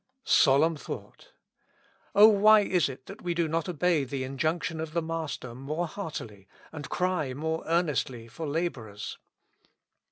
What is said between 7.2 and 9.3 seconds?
more earnestly for laborers